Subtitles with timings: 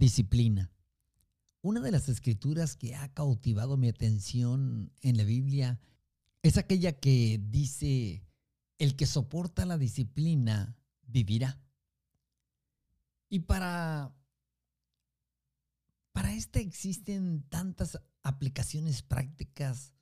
[0.00, 0.72] Disciplina.
[1.60, 5.78] Una de las escrituras que ha cautivado mi atención en la Biblia
[6.40, 8.24] es aquella que dice,
[8.78, 11.60] el que soporta la disciplina vivirá.
[13.28, 14.16] Y para,
[16.12, 19.92] para este existen tantas aplicaciones prácticas,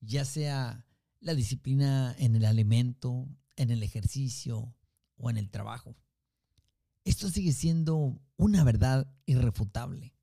[0.00, 0.84] ya sea
[1.20, 3.26] la disciplina en el alimento,
[3.56, 4.74] en el ejercicio
[5.16, 5.96] o en el trabajo.
[7.18, 10.14] Esto sigue siendo una verdad irrefutable.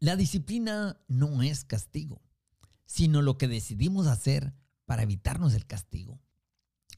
[0.00, 2.22] La disciplina no es castigo,
[2.86, 4.54] sino lo que decidimos hacer
[4.86, 6.22] para evitarnos el castigo.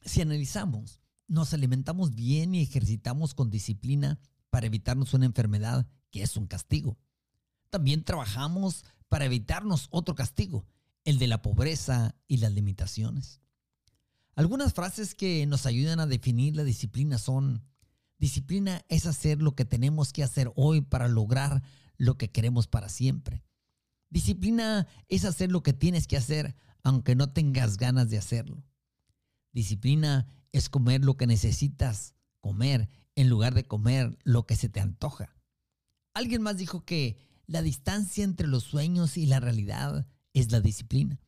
[0.05, 6.37] Si analizamos, nos alimentamos bien y ejercitamos con disciplina para evitarnos una enfermedad que es
[6.37, 6.97] un castigo.
[7.69, 10.65] También trabajamos para evitarnos otro castigo,
[11.03, 13.41] el de la pobreza y las limitaciones.
[14.35, 17.65] Algunas frases que nos ayudan a definir la disciplina son,
[18.17, 21.63] disciplina es hacer lo que tenemos que hacer hoy para lograr
[21.97, 23.43] lo que queremos para siempre.
[24.09, 28.63] Disciplina es hacer lo que tienes que hacer aunque no tengas ganas de hacerlo.
[29.51, 34.79] Disciplina es comer lo que necesitas comer en lugar de comer lo que se te
[34.79, 35.35] antoja.
[36.13, 41.19] Alguien más dijo que la distancia entre los sueños y la realidad es la disciplina.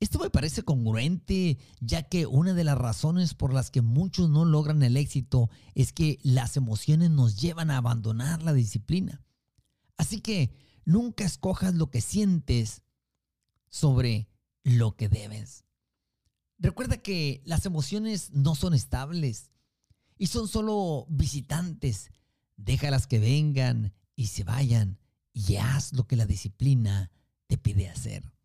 [0.00, 4.44] Esto me parece congruente, ya que una de las razones por las que muchos no
[4.44, 9.24] logran el éxito es que las emociones nos llevan a abandonar la disciplina.
[9.96, 10.52] Así que
[10.84, 12.82] nunca escojas lo que sientes
[13.68, 14.28] sobre
[14.62, 15.64] lo que debes.
[16.58, 19.50] Recuerda que las emociones no son estables
[20.16, 22.12] y son solo visitantes.
[22.56, 24.98] Déjalas que vengan y se vayan
[25.32, 27.10] y haz lo que la disciplina
[27.48, 28.37] te pide hacer.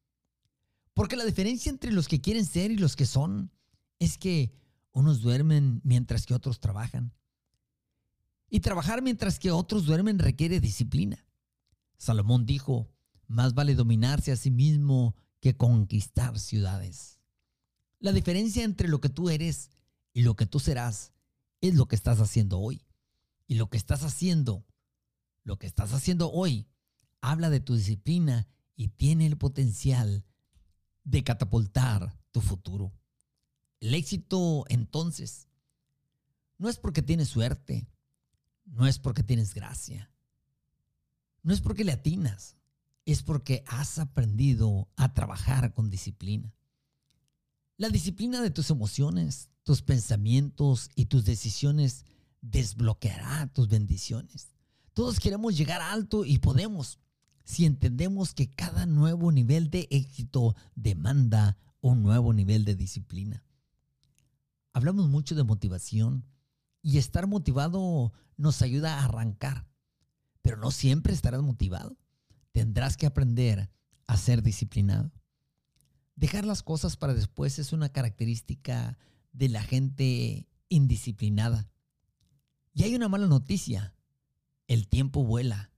[1.03, 3.51] Porque la diferencia entre los que quieren ser y los que son
[3.99, 4.55] es que
[4.93, 7.13] unos duermen mientras que otros trabajan.
[8.49, 11.27] Y trabajar mientras que otros duermen requiere disciplina.
[11.97, 12.89] Salomón dijo,
[13.27, 17.19] más vale dominarse a sí mismo que conquistar ciudades.
[17.99, 19.71] La diferencia entre lo que tú eres
[20.13, 21.11] y lo que tú serás
[21.59, 22.85] es lo que estás haciendo hoy.
[23.45, 24.65] Y lo que estás haciendo,
[25.43, 26.69] lo que estás haciendo hoy,
[27.19, 28.47] habla de tu disciplina
[28.77, 30.23] y tiene el potencial
[31.03, 32.93] de catapultar tu futuro.
[33.79, 35.47] El éxito entonces
[36.57, 37.87] no es porque tienes suerte,
[38.65, 40.09] no es porque tienes gracia,
[41.41, 42.55] no es porque le atinas,
[43.05, 46.55] es porque has aprendido a trabajar con disciplina.
[47.77, 52.05] La disciplina de tus emociones, tus pensamientos y tus decisiones
[52.41, 54.53] desbloqueará tus bendiciones.
[54.93, 56.99] Todos queremos llegar alto y podemos
[57.43, 63.43] si entendemos que cada nuevo nivel de éxito demanda un nuevo nivel de disciplina.
[64.71, 66.25] Hablamos mucho de motivación
[66.81, 69.67] y estar motivado nos ayuda a arrancar,
[70.41, 71.97] pero no siempre estarás motivado.
[72.51, 73.71] Tendrás que aprender
[74.07, 75.11] a ser disciplinado.
[76.15, 78.97] Dejar las cosas para después es una característica
[79.31, 81.69] de la gente indisciplinada.
[82.73, 83.95] Y hay una mala noticia.
[84.67, 85.72] El tiempo vuela.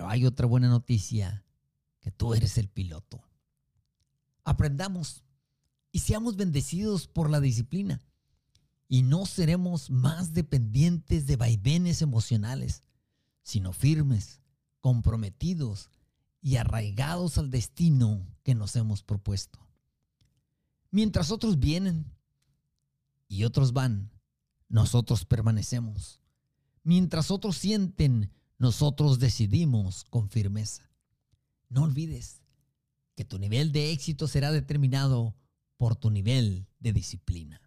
[0.00, 1.44] Pero hay otra buena noticia,
[2.00, 3.22] que tú eres el piloto.
[4.44, 5.24] Aprendamos
[5.92, 8.00] y seamos bendecidos por la disciplina.
[8.88, 12.82] Y no seremos más dependientes de vaivenes emocionales
[13.42, 14.40] sino firmes,
[14.80, 15.90] comprometidos
[16.40, 19.58] y arraigados al destino que nos hemos propuesto.
[20.90, 22.10] Mientras otros vienen
[23.28, 24.10] y otros van,
[24.70, 26.22] nosotros permanecemos.
[26.84, 30.90] Mientras otros sienten, nosotros decidimos con firmeza.
[31.70, 32.42] No olvides
[33.16, 35.34] que tu nivel de éxito será determinado
[35.78, 37.62] por tu nivel de disciplina.